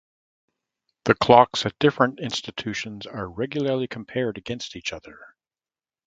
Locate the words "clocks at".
1.13-1.77